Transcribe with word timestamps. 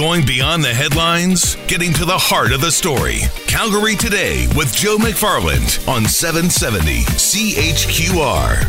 Going 0.00 0.24
beyond 0.24 0.64
the 0.64 0.72
headlines, 0.72 1.56
getting 1.66 1.92
to 1.92 2.06
the 2.06 2.16
heart 2.16 2.52
of 2.52 2.62
the 2.62 2.72
story. 2.72 3.18
Calgary 3.46 3.94
Today 3.94 4.48
with 4.56 4.74
Joe 4.74 4.96
McFarland 4.96 5.86
on 5.86 6.06
770 6.06 7.00
CHQR. 7.20 8.60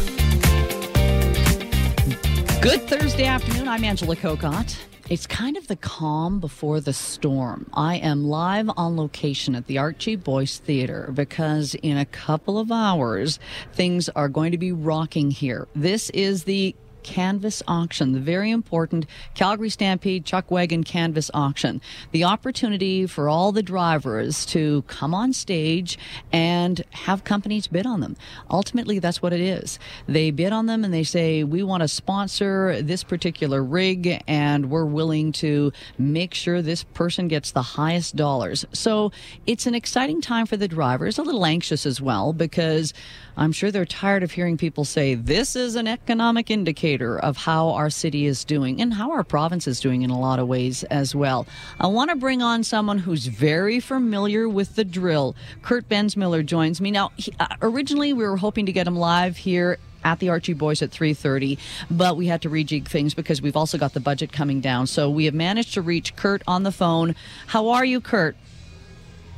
Good 2.62 2.82
Thursday 2.82 3.24
afternoon. 3.24 3.70
I'm 3.70 3.86
Angela 3.86 4.18
Kokott. 4.18 4.78
It's 5.10 5.26
kind 5.26 5.56
of 5.56 5.68
the 5.68 5.78
calm 5.78 6.42
before 6.42 6.82
the 6.82 6.92
storm. 6.92 7.66
I 7.74 7.96
am 7.96 8.26
live 8.26 8.70
on 8.76 8.98
location 8.98 9.56
at 9.56 9.68
the 9.68 9.78
Archie 9.78 10.18
Boyce 10.18 10.58
Theater 10.58 11.12
because 11.14 11.76
in 11.76 11.96
a 11.96 12.06
couple 12.06 12.60
of 12.60 12.74
hours, 12.74 13.40
things 13.72 14.10
are 14.10 14.28
going 14.28 14.52
to 14.52 14.58
be 14.58 14.74
rocking 14.74 15.32
here. 15.32 15.70
This 15.76 16.10
is 16.10 16.44
the 16.44 16.76
canvas 17.04 17.64
auction, 17.68 18.12
the 18.12 18.20
very 18.20 18.52
important 18.52 19.06
Calgary 19.34 19.70
Stampede 19.70 20.26
Chuck 20.26 20.52
Wagon 20.52 20.84
canvas 20.84 21.32
auction. 21.34 21.82
The 22.12 22.24
opportunity 22.24 23.08
for 23.08 23.30
all 23.30 23.52
the 23.52 23.64
drivers 23.64 24.46
to 24.48 24.84
come 24.84 25.14
on 25.14 25.34
stage 25.34 25.98
and 26.32 26.84
have 26.92 27.24
companies 27.24 27.68
bid 27.68 27.86
on 27.86 28.02
them. 28.02 28.16
Ultimately, 28.50 29.00
that's 29.00 29.22
what 29.22 29.34
it 29.34 29.42
is. 29.42 29.80
They 30.08 30.32
bid 30.32 30.54
on 30.54 30.66
them 30.66 30.84
and 30.84 30.94
they 30.94 31.04
say, 31.04 31.44
we 31.44 31.64
want 31.64 31.82
to 31.82 31.88
sponsor 31.88 32.82
this 32.82 33.04
particular 33.04 33.64
rig 33.64 34.22
and 34.28 34.70
we're 34.70 34.86
willing 34.86 35.32
to 35.34 35.72
make 35.98 36.34
sure 36.34 36.62
this 36.62 36.84
person 36.84 37.28
gets 37.28 37.52
the 37.52 37.62
highest 37.62 38.16
dollars. 38.16 38.66
So 38.74 39.12
it's 39.48 39.66
an 39.66 39.76
exciting 39.76 40.22
time 40.22 40.46
for 40.46 40.58
the 40.58 40.68
drivers, 40.68 41.18
a 41.18 41.24
little 41.24 41.46
anxious 41.46 41.86
as 41.86 42.02
well 42.02 42.34
because 42.34 42.94
I'm 43.38 43.52
sure 43.52 43.72
they're 43.72 43.86
tired 43.86 44.24
of 44.24 44.32
hearing 44.32 44.58
people 44.58 44.86
say 44.86 45.16
this 45.16 45.56
is 45.56 45.76
an 45.76 45.88
economic 45.88 46.52
indicator 46.52 46.91
of 47.00 47.38
how 47.38 47.70
our 47.70 47.90
city 47.90 48.26
is 48.26 48.44
doing 48.44 48.82
and 48.82 48.94
how 48.94 49.12
our 49.12 49.24
province 49.24 49.68
is 49.68 49.80
doing 49.80 50.02
in 50.02 50.10
a 50.10 50.20
lot 50.20 50.40
of 50.40 50.48
ways 50.48 50.84
as 50.86 51.16
well. 51.16 51.48
I 51.80 51.88
want 51.88 52.10
to 52.10 52.16
bring 52.16 52.42
on 52.42 52.64
someone 52.64 52.98
who's 52.98 53.28
very 53.28 53.80
familiar 53.80 54.50
with 54.50 54.76
the 54.76 54.84
drill. 54.84 55.36
Kurt 55.62 55.88
Bensmiller 55.88 56.46
joins 56.46 56.82
me. 56.82 56.92
Now, 56.92 57.12
he, 57.16 57.34
uh, 57.40 57.48
originally 57.62 58.14
we 58.14 58.24
were 58.24 58.38
hoping 58.38 58.66
to 58.66 58.72
get 58.72 58.88
him 58.88 58.96
live 58.96 59.38
here 59.38 59.78
at 60.04 60.20
the 60.20 60.30
Archie 60.30 60.54
Boyce 60.54 60.82
at 60.82 60.92
3:30, 60.92 61.58
but 61.90 62.18
we 62.18 62.28
had 62.28 62.42
to 62.42 62.50
rejig 62.50 62.88
things 62.88 63.14
because 63.14 63.42
we've 63.42 63.56
also 63.56 63.78
got 63.78 63.94
the 63.94 64.00
budget 64.00 64.32
coming 64.32 64.60
down. 64.60 64.88
So 64.88 65.10
we 65.10 65.26
have 65.26 65.34
managed 65.34 65.76
to 65.76 65.82
reach 65.82 66.16
Kurt 66.16 66.42
on 66.48 66.64
the 66.64 66.72
phone. 66.72 67.16
How 67.48 67.70
are 67.70 67.86
you, 67.86 68.02
Kurt? 68.02 68.36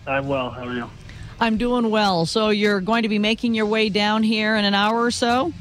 I'm 0.07 0.27
well. 0.27 0.49
How 0.49 0.67
are 0.67 0.73
you? 0.73 0.89
I'm 1.39 1.57
doing 1.57 1.89
well. 1.89 2.25
So 2.25 2.49
you're 2.49 2.81
going 2.81 3.03
to 3.03 3.09
be 3.09 3.19
making 3.19 3.53
your 3.53 3.65
way 3.65 3.89
down 3.89 4.23
here 4.23 4.55
in 4.55 4.65
an 4.65 4.73
hour 4.73 5.03
or 5.03 5.11
so? 5.11 5.51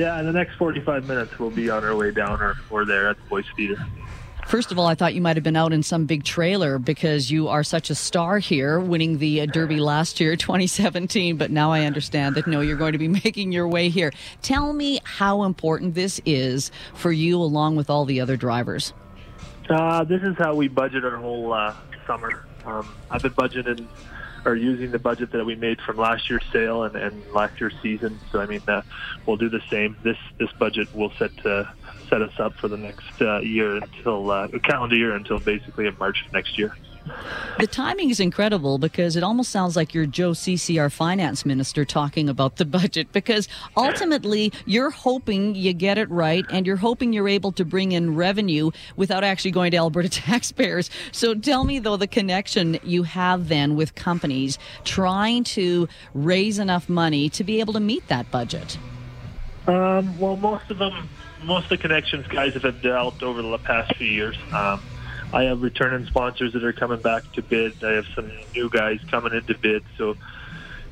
Yeah, 0.00 0.18
in 0.18 0.24
the 0.24 0.32
next 0.32 0.54
45 0.54 1.06
minutes, 1.06 1.38
we'll 1.38 1.50
be 1.50 1.68
on 1.68 1.84
our 1.84 1.94
way 1.94 2.10
down 2.10 2.40
or, 2.40 2.56
or 2.70 2.86
there 2.86 3.10
at 3.10 3.18
the 3.18 3.22
Boyce 3.28 3.44
Theater. 3.54 3.76
First 4.46 4.72
of 4.72 4.78
all, 4.78 4.86
I 4.86 4.94
thought 4.94 5.12
you 5.12 5.20
might 5.20 5.36
have 5.36 5.44
been 5.44 5.56
out 5.56 5.74
in 5.74 5.82
some 5.82 6.06
big 6.06 6.24
trailer 6.24 6.78
because 6.78 7.30
you 7.30 7.48
are 7.48 7.62
such 7.62 7.90
a 7.90 7.94
star 7.94 8.38
here, 8.38 8.80
winning 8.80 9.18
the 9.18 9.42
uh, 9.42 9.46
Derby 9.46 9.76
last 9.76 10.18
year, 10.18 10.36
2017. 10.36 11.36
But 11.36 11.50
now 11.50 11.70
I 11.70 11.84
understand 11.84 12.34
that 12.36 12.46
no, 12.46 12.62
you're 12.62 12.78
going 12.78 12.92
to 12.92 12.98
be 12.98 13.08
making 13.24 13.52
your 13.52 13.68
way 13.68 13.90
here. 13.90 14.10
Tell 14.40 14.72
me 14.72 15.00
how 15.04 15.42
important 15.42 15.94
this 15.94 16.18
is 16.24 16.70
for 16.94 17.12
you, 17.12 17.36
along 17.36 17.76
with 17.76 17.90
all 17.90 18.06
the 18.06 18.22
other 18.22 18.38
drivers. 18.38 18.94
Uh, 19.68 20.02
this 20.04 20.22
is 20.22 20.34
how 20.38 20.54
we 20.54 20.66
budget 20.66 21.04
our 21.04 21.18
whole 21.18 21.52
uh, 21.52 21.74
summer. 22.06 22.46
Um, 22.64 22.88
I've 23.10 23.20
been 23.20 23.32
budgeting 23.32 23.86
or 24.44 24.56
using 24.56 24.90
the 24.90 24.98
budget 24.98 25.32
that 25.32 25.44
we 25.44 25.54
made 25.54 25.78
from 25.84 25.96
last 25.96 26.28
year's 26.30 26.44
sale 26.52 26.84
and, 26.84 26.96
and 26.96 27.24
last 27.34 27.60
year's 27.60 27.74
season. 27.82 28.20
So 28.32 28.40
I 28.40 28.46
mean, 28.46 28.62
uh, 28.66 28.82
we'll 29.26 29.36
do 29.36 29.48
the 29.48 29.62
same. 29.70 29.96
This 30.02 30.16
this 30.38 30.50
budget 30.58 30.88
will 30.94 31.12
set 31.18 31.32
uh, 31.44 31.64
set 32.08 32.22
us 32.22 32.32
up 32.38 32.54
for 32.60 32.68
the 32.68 32.76
next 32.76 33.20
uh, 33.20 33.40
year 33.40 33.76
until 33.76 34.30
uh, 34.30 34.48
calendar 34.64 34.96
year 34.96 35.14
until 35.14 35.40
basically 35.40 35.86
in 35.86 35.96
March 35.98 36.18
of 36.26 36.32
next 36.32 36.58
year. 36.58 36.72
The 37.58 37.66
timing 37.66 38.10
is 38.10 38.20
incredible 38.20 38.78
because 38.78 39.16
it 39.16 39.22
almost 39.22 39.50
sounds 39.50 39.76
like 39.76 39.92
you're 39.92 40.06
Joe 40.06 40.34
our 40.78 40.90
finance 40.90 41.44
minister, 41.44 41.84
talking 41.84 42.28
about 42.28 42.56
the 42.56 42.64
budget. 42.64 43.12
Because 43.12 43.48
ultimately, 43.76 44.52
you're 44.64 44.90
hoping 44.90 45.54
you 45.54 45.72
get 45.72 45.98
it 45.98 46.10
right 46.10 46.44
and 46.50 46.66
you're 46.66 46.76
hoping 46.76 47.12
you're 47.12 47.28
able 47.28 47.52
to 47.52 47.64
bring 47.64 47.92
in 47.92 48.14
revenue 48.16 48.70
without 48.96 49.24
actually 49.24 49.50
going 49.50 49.72
to 49.72 49.76
Alberta 49.76 50.08
taxpayers. 50.10 50.90
So 51.12 51.34
tell 51.34 51.64
me, 51.64 51.78
though, 51.78 51.96
the 51.96 52.06
connection 52.06 52.78
you 52.82 53.02
have 53.02 53.48
then 53.48 53.76
with 53.76 53.94
companies 53.94 54.58
trying 54.84 55.44
to 55.44 55.88
raise 56.14 56.58
enough 56.58 56.88
money 56.88 57.28
to 57.30 57.44
be 57.44 57.60
able 57.60 57.74
to 57.74 57.80
meet 57.80 58.06
that 58.08 58.30
budget. 58.30 58.78
Um, 59.66 60.18
well, 60.18 60.36
most 60.36 60.70
of 60.70 60.78
them, 60.78 61.08
most 61.44 61.64
of 61.64 61.70
the 61.70 61.78
connections 61.78 62.26
guys 62.28 62.54
have 62.54 62.62
developed 62.62 63.22
over 63.22 63.42
the 63.42 63.58
past 63.58 63.94
few 63.96 64.06
years. 64.06 64.36
Um, 64.52 64.80
I 65.32 65.44
have 65.44 65.62
returning 65.62 66.06
sponsors 66.06 66.52
that 66.54 66.64
are 66.64 66.72
coming 66.72 67.00
back 67.00 67.30
to 67.32 67.42
bid. 67.42 67.82
I 67.84 67.92
have 67.92 68.06
some 68.14 68.30
new 68.54 68.68
guys 68.68 69.00
coming 69.10 69.32
into 69.32 69.56
bid. 69.56 69.84
So 69.96 70.16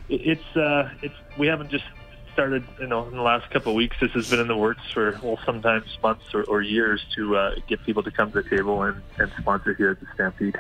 it's 0.08 0.56
uh, 0.56 0.90
it's 1.02 1.14
we 1.36 1.48
haven't 1.48 1.70
just 1.70 1.84
started, 2.32 2.64
you 2.80 2.86
know, 2.86 3.04
in 3.08 3.16
the 3.16 3.22
last 3.22 3.50
couple 3.50 3.72
of 3.72 3.76
weeks. 3.76 3.96
This 4.00 4.12
has 4.12 4.30
been 4.30 4.38
in 4.38 4.46
the 4.46 4.56
works 4.56 4.82
for 4.92 5.18
well, 5.22 5.40
sometimes 5.44 5.86
months 6.02 6.32
or, 6.34 6.44
or 6.44 6.62
years 6.62 7.04
to 7.16 7.36
uh, 7.36 7.54
get 7.66 7.82
people 7.84 8.02
to 8.04 8.12
come 8.12 8.30
to 8.30 8.42
the 8.42 8.48
table 8.48 8.82
and, 8.84 9.02
and 9.18 9.32
sponsor 9.40 9.74
here 9.74 9.90
at 9.90 10.00
the 10.00 10.06
Stampede. 10.14 10.56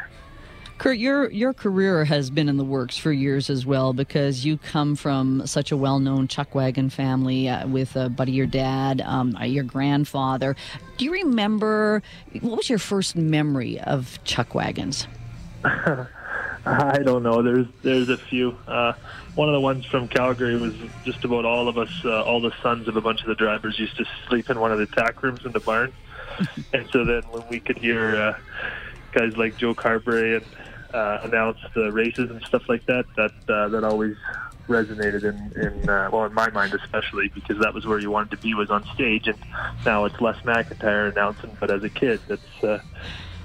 Kurt, 0.78 0.98
your 0.98 1.28
your 1.30 1.52
career 1.52 2.04
has 2.04 2.30
been 2.30 2.48
in 2.48 2.56
the 2.56 2.64
works 2.64 2.96
for 2.96 3.10
years 3.10 3.50
as 3.50 3.66
well 3.66 3.92
because 3.92 4.44
you 4.44 4.56
come 4.58 4.94
from 4.94 5.44
such 5.44 5.72
a 5.72 5.76
well-known 5.76 6.28
chuck 6.28 6.54
wagon 6.54 6.88
family 6.88 7.48
uh, 7.48 7.66
with 7.66 7.96
a 7.96 8.08
Buddy, 8.08 8.30
your 8.30 8.46
dad, 8.46 9.00
um, 9.00 9.34
uh, 9.34 9.44
your 9.44 9.64
grandfather. 9.64 10.54
Do 10.96 11.04
you 11.04 11.10
remember 11.10 12.00
what 12.40 12.58
was 12.58 12.70
your 12.70 12.78
first 12.78 13.16
memory 13.16 13.80
of 13.80 14.22
chuck 14.22 14.54
wagons? 14.54 15.08
I 15.64 16.98
don't 17.02 17.24
know. 17.24 17.42
There's 17.42 17.66
there's 17.82 18.08
a 18.08 18.16
few. 18.16 18.56
Uh, 18.68 18.92
one 19.34 19.48
of 19.48 19.54
the 19.54 19.60
ones 19.60 19.84
from 19.84 20.06
Calgary 20.06 20.56
was 20.56 20.74
just 21.04 21.24
about 21.24 21.44
all 21.44 21.66
of 21.66 21.76
us, 21.76 21.90
uh, 22.04 22.22
all 22.22 22.40
the 22.40 22.52
sons 22.62 22.86
of 22.86 22.96
a 22.96 23.00
bunch 23.00 23.20
of 23.22 23.26
the 23.26 23.34
drivers 23.34 23.80
used 23.80 23.96
to 23.96 24.04
sleep 24.28 24.48
in 24.48 24.60
one 24.60 24.70
of 24.70 24.78
the 24.78 24.86
tack 24.86 25.24
rooms 25.24 25.44
in 25.44 25.50
the 25.50 25.60
barn, 25.60 25.92
and 26.72 26.88
so 26.90 27.04
then 27.04 27.22
when 27.30 27.42
we 27.48 27.58
could 27.58 27.78
hear 27.78 28.14
uh, 28.16 28.38
guys 29.12 29.36
like 29.36 29.56
Joe 29.56 29.74
Carbury 29.74 30.36
and 30.36 30.44
uh, 30.92 31.20
announce 31.22 31.58
the 31.74 31.92
races 31.92 32.30
and 32.30 32.42
stuff 32.44 32.68
like 32.68 32.86
that, 32.86 33.04
that 33.16 33.32
uh, 33.48 33.68
that 33.68 33.84
always 33.84 34.16
resonated 34.68 35.24
in, 35.24 35.60
in 35.60 35.88
uh, 35.88 36.08
well 36.12 36.24
in 36.26 36.34
my 36.34 36.50
mind 36.50 36.74
especially 36.74 37.28
because 37.28 37.58
that 37.58 37.72
was 37.72 37.86
where 37.86 37.98
you 37.98 38.10
wanted 38.10 38.30
to 38.30 38.36
be 38.36 38.52
was 38.52 38.70
on 38.70 38.84
stage 38.94 39.26
and 39.26 39.38
now 39.84 40.04
it's 40.04 40.20
Les 40.20 40.36
McIntyre 40.40 41.10
announcing 41.10 41.50
but 41.58 41.70
as 41.70 41.82
a 41.82 41.88
kid 41.88 42.20
that's 42.28 42.62
uh, 42.64 42.78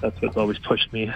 that's 0.00 0.20
what's 0.20 0.36
always 0.36 0.58
pushed 0.58 0.92
me. 0.92 1.10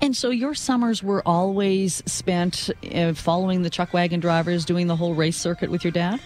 And 0.00 0.16
so 0.16 0.30
your 0.30 0.54
summers 0.54 1.02
were 1.02 1.22
always 1.26 2.02
spent 2.06 2.70
uh, 2.94 3.12
following 3.12 3.60
the 3.60 3.68
chuck 3.68 3.92
wagon 3.92 4.20
drivers 4.20 4.64
doing 4.64 4.86
the 4.86 4.96
whole 4.96 5.14
race 5.14 5.36
circuit 5.36 5.70
with 5.70 5.84
your 5.84 5.92
dad? 5.92 6.20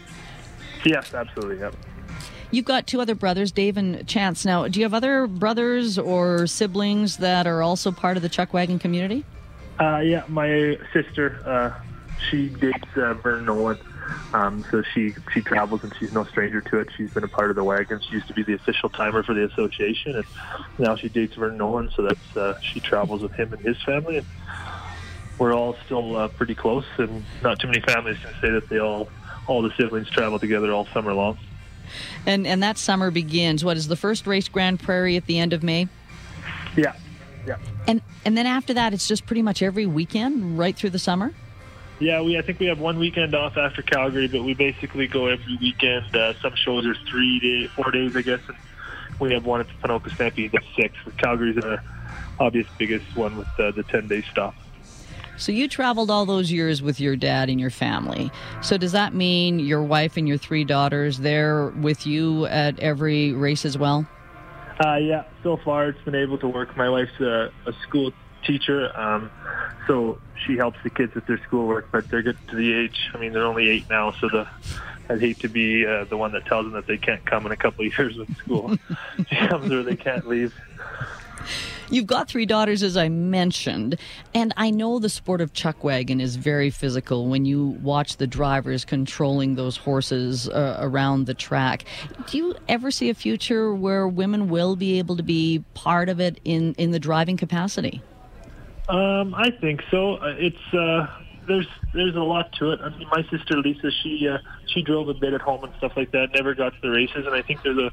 Yes 0.85 1.13
absolutely 1.13 1.59
yeah 1.59 1.71
You've 2.55 2.65
got 2.65 2.87
two 2.87 3.01
other 3.01 3.17
brothers, 3.17 3.51
Dave 3.51 3.77
and 3.77 4.07
Chance. 4.07 4.45
Now, 4.45 4.69
do 4.69 4.79
you 4.79 4.85
have 4.85 4.95
other 4.95 5.27
brothers 5.27 5.99
or 5.99 6.47
siblings 6.47 7.17
that 7.17 7.49
are 7.49 7.63
also 7.63 7.91
part 7.91 8.17
of 8.17 8.23
the 8.23 8.29
chuck 8.29 8.55
wagon 8.55 8.79
community? 8.79 9.25
Uh, 9.81 9.99
yeah, 9.99 10.23
my 10.29 10.79
sister, 10.93 11.43
uh, 11.45 11.73
she 12.31 12.49
dates 12.51 12.85
uh, 12.97 13.15
Vern 13.15 13.47
Nolin. 13.47 13.81
Um, 14.33 14.65
so 14.71 14.83
she 14.83 15.15
she 15.33 15.41
travels 15.41 15.83
and 15.83 15.93
she's 15.99 16.13
no 16.13 16.25
stranger 16.25 16.61
to 16.61 16.79
it. 16.79 16.91
She's 16.97 17.13
been 17.13 17.25
a 17.25 17.29
part 17.29 17.51
of 17.51 17.57
the 17.57 17.65
wagon. 17.65 18.01
She 18.01 18.13
used 18.13 18.29
to 18.29 18.35
be 18.35 18.45
the 18.45 18.53
official 18.53 18.89
timer 18.89 19.25
for 19.25 19.35
the 19.35 19.47
association, 19.47 20.15
and 20.15 20.25
now 20.79 20.95
she 20.95 21.09
dates 21.09 21.35
Vern 21.35 21.59
Nolin. 21.59 21.93
So 21.97 22.03
that's 22.03 22.37
uh, 22.37 22.61
she 22.61 22.79
travels 22.79 23.23
with 23.23 23.33
him 23.33 23.53
and 23.53 23.63
his 23.63 23.83
family, 23.83 24.19
and 24.19 24.27
we're 25.39 25.55
all 25.55 25.77
still 25.87 26.17
uh, 26.17 26.29
pretty 26.29 26.55
close. 26.55 26.85
And 26.99 27.25
not 27.43 27.59
too 27.59 27.67
many 27.67 27.81
families 27.81 28.19
can 28.19 28.33
say 28.41 28.51
that 28.51 28.69
they 28.69 28.79
all 28.79 29.09
all 29.49 29.63
the 29.63 29.73
siblings 29.77 30.09
travel 30.09 30.39
together 30.39 30.71
all 30.71 30.87
summer 30.93 31.15
long. 31.15 31.37
And 32.27 32.47
and 32.47 32.63
that 32.63 32.79
summer 32.79 33.11
begins. 33.11 33.65
What 33.65 33.77
is 33.77 33.89
the 33.89 33.97
first 33.97 34.27
race 34.27 34.49
Grande 34.49 34.81
Prairie 34.81 35.17
at 35.17 35.27
the 35.27 35.39
end 35.39 35.53
of 35.53 35.63
May? 35.63 35.89
Yeah, 36.77 36.95
yeah. 37.47 37.57
And 37.87 38.01
and 38.25 38.37
then 38.37 38.47
after 38.47 38.75
that, 38.75 38.93
it's 38.95 39.07
just 39.07 39.27
pretty 39.27 39.43
much 39.43 39.63
every 39.63 39.87
weekend 39.87 40.59
right 40.59 40.77
through 40.77 40.91
the 40.91 40.99
summer. 40.99 41.33
Yeah, 42.01 42.23
we 42.23 42.37
I 42.39 42.43
think 42.43 42.59
we 42.59 42.67
have 42.67 42.81
one 42.81 42.99
weekend 42.99 43.35
off 43.35 43.57
after 43.57 43.83
Calgary, 43.83 44.29
but 44.29 44.43
we 44.43 44.55
basically 44.55 45.07
go 45.07 45.27
every 45.27 45.57
weekend. 45.61 46.15
Uh, 46.15 46.35
some 46.41 46.55
shows 46.57 46.87
are 46.87 46.95
three 47.09 47.39
days, 47.41 47.71
four 47.71 47.91
days, 47.91 48.17
I 48.17 48.23
guess. 48.23 48.41
And 48.49 48.57
we 49.21 49.33
have 49.33 49.47
one 49.47 49.61
at 49.61 49.69
the 49.69 49.75
Ponoka 49.75 50.13
Stampede 50.15 50.53
that's 50.53 50.67
six. 50.77 50.97
Calgary's 51.19 51.59
our 51.59 51.83
obvious 52.41 52.67
biggest 52.79 53.05
one 53.17 53.37
with 53.37 53.49
uh, 53.59 53.71
the 53.71 53.85
ten 53.85 54.09
day 54.09 54.23
stop. 54.31 54.55
So 55.37 55.53
you 55.53 55.69
traveled 55.69 56.11
all 56.11 56.27
those 56.27 56.51
years 56.51 56.83
with 56.83 57.01
your 57.01 57.17
dad 57.17 57.51
and 57.51 57.61
your 57.61 57.71
family. 57.71 58.31
So 58.63 58.77
does 58.79 58.93
that 58.93 59.15
mean 59.15 59.59
your 59.59 59.83
wife 59.83 60.17
and 60.17 60.29
your 60.29 60.39
three 60.39 60.65
daughters 60.65 61.19
they're 61.19 61.69
with 61.71 62.07
you 62.07 62.47
at 62.47 62.79
every 62.79 63.33
race 63.33 63.65
as 63.65 63.77
well? 63.77 64.07
Uh, 64.85 64.97
yeah, 64.97 65.25
so 65.43 65.57
far 65.59 65.89
it's 65.89 66.03
been 66.03 66.15
able 66.15 66.39
to 66.39 66.49
work. 66.49 66.77
My 66.77 66.89
wife's 66.89 67.21
a, 67.21 67.51
a 67.67 67.73
school 67.87 68.13
teacher, 68.45 68.97
um, 68.99 69.31
so 69.87 70.19
she 70.45 70.57
helps 70.57 70.79
the 70.83 70.91
kids 70.91 71.15
with 71.15 71.27
their 71.27 71.41
schoolwork. 71.47 71.89
But 71.93 72.11
they're 72.11 72.23
getting 72.23 72.47
to 72.49 72.57
the 72.57 72.73
age. 72.73 73.11
I 73.15 73.19
mean, 73.19 73.33
they're 73.33 73.47
only 73.47 73.69
eight 73.69 73.89
now, 73.89 74.11
so 74.13 74.29
the 74.29 74.49
I'd 75.09 75.21
hate 75.21 75.39
to 75.41 75.49
be 75.49 75.87
uh, 75.87 76.05
the 76.05 76.17
one 76.17 76.33
that 76.33 76.47
tells 76.47 76.65
them 76.65 76.73
that 76.73 76.87
they 76.87 76.97
can't 76.97 77.25
come 77.25 77.47
in 77.47 77.53
a 77.53 77.57
couple 77.57 77.85
of 77.87 77.97
years 77.97 78.17
with 78.17 78.35
school. 78.39 78.77
she 79.29 79.37
comes 79.37 79.71
or 79.71 79.83
they 79.83 79.97
can't 79.97 80.27
leave 80.27 80.55
You've 81.91 82.07
got 82.07 82.29
three 82.29 82.47
daughters, 82.47 82.83
as 82.83 82.97
I 82.97 83.09
mentioned, 83.09 83.99
and 84.35 84.53
I 84.57 84.71
know 84.71 84.99
the 84.99 85.09
sport 85.09 85.41
of 85.41 85.53
chuck 85.53 85.85
wagon 85.85 86.21
is 86.21 86.37
very 86.37 86.71
physical 86.71 87.29
when 87.29 87.45
you 87.45 87.79
watch 87.83 88.17
the 88.17 88.27
drivers 88.27 88.85
controlling 88.85 89.55
those 89.55 89.77
horses 89.77 90.49
uh, 90.49 90.79
around 90.81 91.27
the 91.27 91.35
track. 91.35 91.85
Do 92.29 92.39
you 92.39 92.55
ever 92.69 92.91
see 92.91 93.11
a 93.11 93.15
future 93.15 93.75
where 93.75 94.09
women 94.09 94.49
will 94.49 94.77
be 94.77 94.99
able 94.99 95.17
to 95.17 95.23
be 95.23 95.63
part 95.75 96.09
of 96.09 96.21
it 96.21 96.41
in, 96.45 96.75
in 96.75 96.91
the 96.91 96.99
driving 96.99 97.37
capacity? 97.37 98.03
Um, 98.89 99.35
I 99.35 99.51
think 99.51 99.83
so. 99.91 100.17
Uh, 100.17 100.35
It's 100.37 100.75
uh, 100.75 101.07
there's 101.47 101.67
there's 101.93 102.15
a 102.15 102.21
lot 102.21 102.53
to 102.55 102.73
it. 102.73 102.81
I 102.81 102.91
mean, 102.91 103.09
my 103.09 103.23
sister 103.31 103.59
Lisa, 103.59 103.91
she 104.03 104.29
uh, 104.29 104.39
she 104.67 104.83
drove 104.83 105.09
a 105.09 105.15
bit 105.15 105.35
at 105.35 105.41
home 105.41 105.65
and 105.65 105.73
stuff 105.79 105.93
like 105.97 106.11
that. 106.13 106.31
Never 106.35 106.55
got 106.55 106.71
to 106.71 106.81
the 106.83 106.91
races, 106.91 107.27
and 107.27 107.35
I 107.35 107.43
think 107.43 107.63
there's 107.63 107.79
a, 107.79 107.91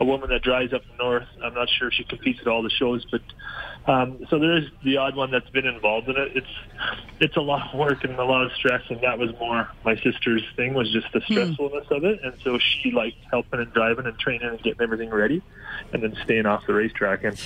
a 0.00 0.04
woman 0.04 0.30
that 0.30 0.42
drives 0.42 0.72
up 0.72 0.82
north. 0.98 1.26
I'm 1.42 1.54
not 1.54 1.68
sure 1.68 1.88
if 1.88 1.94
she 1.94 2.04
competes 2.04 2.40
at 2.40 2.48
all 2.48 2.62
the 2.62 2.70
shows, 2.70 3.06
but 3.10 3.22
um, 3.86 4.26
so 4.30 4.38
there 4.38 4.56
is 4.56 4.64
the 4.82 4.96
odd 4.96 5.16
one 5.16 5.30
that's 5.30 5.48
been 5.50 5.66
involved 5.66 6.08
in 6.08 6.16
it. 6.16 6.36
It's 6.36 6.46
it's 7.20 7.36
a 7.36 7.40
lot 7.40 7.72
of 7.72 7.78
work 7.78 8.04
and 8.04 8.18
a 8.18 8.24
lot 8.24 8.44
of 8.44 8.52
stress, 8.52 8.82
and 8.88 9.00
that 9.02 9.18
was 9.18 9.30
more 9.38 9.68
my 9.84 9.96
sister's 9.96 10.42
thing 10.56 10.74
was 10.74 10.90
just 10.90 11.12
the 11.12 11.20
stressfulness 11.20 11.90
of 11.90 12.04
it, 12.04 12.20
and 12.22 12.34
so 12.42 12.58
she 12.58 12.90
liked 12.90 13.18
helping 13.30 13.60
and 13.60 13.72
driving 13.72 14.06
and 14.06 14.18
training 14.18 14.48
and 14.48 14.62
getting 14.62 14.82
everything 14.82 15.10
ready, 15.10 15.42
and 15.92 16.02
then 16.02 16.16
staying 16.24 16.46
off 16.46 16.66
the 16.66 16.74
racetrack. 16.74 17.24
And 17.24 17.40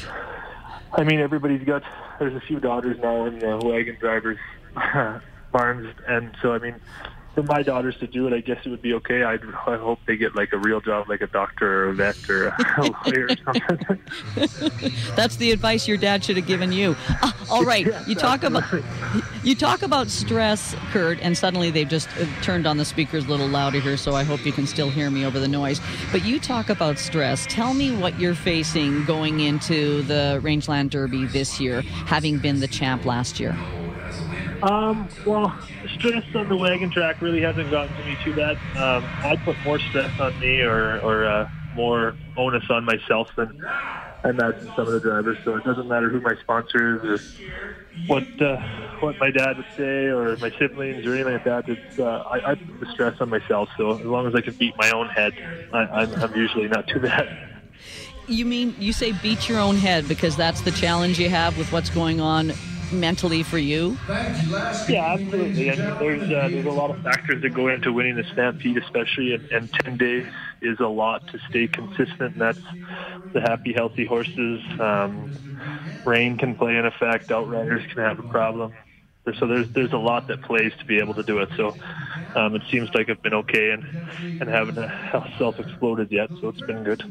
I 0.92 1.04
mean, 1.04 1.20
everybody's 1.20 1.64
got 1.64 1.82
there's 2.18 2.34
a 2.34 2.40
few 2.46 2.60
daughters 2.60 2.98
now 3.00 3.26
in 3.26 3.38
the 3.38 3.58
wagon 3.58 3.96
drivers 4.00 4.38
barns, 5.52 5.94
and 6.06 6.36
so 6.40 6.52
I 6.52 6.58
mean, 6.58 6.76
for 7.38 7.44
my 7.44 7.62
daughters 7.62 7.96
to 7.98 8.08
do 8.08 8.26
it, 8.26 8.32
I 8.32 8.40
guess 8.40 8.58
it 8.64 8.68
would 8.68 8.82
be 8.82 8.94
okay. 8.94 9.22
I'd, 9.22 9.44
I 9.44 9.76
hope 9.76 10.00
they 10.06 10.16
get 10.16 10.34
like 10.34 10.52
a 10.52 10.58
real 10.58 10.80
job, 10.80 11.08
like 11.08 11.20
a 11.20 11.28
doctor 11.28 11.84
or 11.84 11.88
a 11.90 11.94
vet 11.94 12.28
or 12.28 12.48
a 12.48 12.82
lawyer 13.06 13.28
or 13.28 13.36
something. 13.44 14.92
That's 15.14 15.36
the 15.36 15.52
advice 15.52 15.86
your 15.86 15.98
dad 15.98 16.24
should 16.24 16.36
have 16.36 16.48
given 16.48 16.72
you. 16.72 16.96
Ah, 17.22 17.46
all 17.48 17.62
right, 17.62 17.86
you 18.08 18.16
talk 18.16 18.42
about 18.42 18.64
you 19.44 19.54
talk 19.54 19.82
about 19.82 20.08
stress, 20.08 20.74
Kurt, 20.90 21.20
and 21.22 21.38
suddenly 21.38 21.70
they've 21.70 21.88
just 21.88 22.08
uh, 22.18 22.26
turned 22.42 22.66
on 22.66 22.76
the 22.76 22.84
speakers 22.84 23.26
a 23.26 23.28
little 23.28 23.46
louder 23.46 23.78
here, 23.78 23.96
so 23.96 24.16
I 24.16 24.24
hope 24.24 24.44
you 24.44 24.52
can 24.52 24.66
still 24.66 24.90
hear 24.90 25.08
me 25.08 25.24
over 25.24 25.38
the 25.38 25.46
noise. 25.46 25.80
But 26.10 26.24
you 26.24 26.40
talk 26.40 26.70
about 26.70 26.98
stress. 26.98 27.46
Tell 27.46 27.72
me 27.72 27.94
what 27.94 28.18
you're 28.18 28.34
facing 28.34 29.04
going 29.04 29.38
into 29.40 30.02
the 30.02 30.40
Rangeland 30.42 30.90
Derby 30.90 31.26
this 31.26 31.60
year, 31.60 31.82
having 31.82 32.38
been 32.38 32.58
the 32.58 32.68
champ 32.68 33.04
last 33.04 33.38
year. 33.38 33.56
Um, 34.62 35.08
well, 35.24 35.56
stress 35.94 36.24
on 36.34 36.48
the 36.48 36.56
wagon 36.56 36.90
track 36.90 37.20
really 37.22 37.40
hasn't 37.40 37.70
gotten 37.70 37.96
to 37.96 38.04
me 38.04 38.16
too 38.24 38.34
bad. 38.34 38.56
Um, 38.76 39.04
I'd 39.24 39.40
put 39.44 39.56
more 39.64 39.78
stress 39.78 40.18
on 40.18 40.38
me 40.40 40.62
or, 40.62 41.00
or 41.00 41.26
uh, 41.26 41.48
more 41.74 42.16
onus 42.36 42.64
on 42.68 42.84
myself 42.84 43.28
than 43.36 43.64
I 43.64 44.30
imagine 44.30 44.72
some 44.74 44.86
of 44.86 44.92
the 44.92 45.00
drivers. 45.00 45.38
So 45.44 45.54
it 45.54 45.64
doesn't 45.64 45.86
matter 45.86 46.08
who 46.08 46.20
my 46.20 46.34
sponsor 46.40 46.96
is 46.96 47.20
or 47.20 47.24
what 48.08 48.42
uh, 48.42 48.56
what 48.98 49.16
my 49.20 49.30
dad 49.30 49.58
would 49.58 49.66
say 49.76 50.06
or 50.06 50.36
my 50.38 50.50
siblings 50.58 51.06
or 51.06 51.14
anything 51.14 51.34
like 51.34 51.44
that. 51.44 51.68
It's 51.68 51.98
uh, 51.98 52.24
I, 52.28 52.52
I 52.52 52.54
put 52.56 52.80
the 52.80 52.92
stress 52.92 53.20
on 53.20 53.28
myself. 53.28 53.68
So 53.76 53.96
as 53.96 54.04
long 54.04 54.26
as 54.26 54.34
I 54.34 54.40
can 54.40 54.54
beat 54.54 54.74
my 54.76 54.90
own 54.90 55.08
head, 55.08 55.34
I, 55.72 55.78
I'm, 55.78 56.14
I'm 56.14 56.34
usually 56.34 56.66
not 56.66 56.88
too 56.88 56.98
bad. 57.00 57.28
You 58.26 58.44
mean 58.44 58.74
you 58.78 58.92
say 58.92 59.12
beat 59.12 59.48
your 59.48 59.60
own 59.60 59.76
head 59.76 60.08
because 60.08 60.36
that's 60.36 60.62
the 60.62 60.72
challenge 60.72 61.18
you 61.20 61.30
have 61.30 61.56
with 61.56 61.70
what's 61.72 61.90
going 61.90 62.20
on 62.20 62.52
mentally 62.92 63.42
for 63.42 63.58
you? 63.58 63.98
Yeah, 64.88 65.12
absolutely. 65.12 65.68
And 65.68 65.98
there's 65.98 66.22
uh, 66.30 66.48
there's 66.48 66.66
a 66.66 66.70
lot 66.70 66.90
of 66.90 66.98
factors 67.02 67.42
that 67.42 67.50
go 67.50 67.68
into 67.68 67.92
winning 67.92 68.16
the 68.16 68.24
Stampede, 68.32 68.78
especially, 68.78 69.34
and, 69.34 69.50
and 69.52 69.72
10 69.84 69.96
days 69.98 70.26
is 70.62 70.80
a 70.80 70.86
lot 70.86 71.26
to 71.28 71.38
stay 71.48 71.68
consistent. 71.68 72.38
That's 72.38 72.58
the 73.32 73.40
happy, 73.40 73.74
healthy 73.74 74.06
horses. 74.06 74.62
Um, 74.80 75.30
rain 76.04 76.38
can 76.38 76.54
play 76.54 76.76
an 76.76 76.86
effect. 76.86 77.30
Outriders 77.30 77.84
can 77.92 78.02
have 78.02 78.18
a 78.18 78.22
problem. 78.22 78.72
So 79.38 79.46
there's 79.46 79.68
there's 79.74 79.92
a 79.92 79.98
lot 79.98 80.28
that 80.28 80.40
plays 80.42 80.72
to 80.78 80.86
be 80.86 80.98
able 80.98 81.14
to 81.14 81.22
do 81.22 81.38
it. 81.40 81.50
So 81.56 81.76
um, 82.34 82.54
it 82.54 82.62
seems 82.70 82.88
like 82.94 83.10
I've 83.10 83.22
been 83.22 83.34
okay 83.34 83.70
and 83.72 83.84
and 84.40 84.48
haven't 84.48 84.78
uh, 84.78 85.28
self 85.38 85.58
exploded 85.60 86.10
yet. 86.10 86.30
So 86.40 86.48
it's 86.48 86.62
been 86.62 86.82
good. 86.82 87.02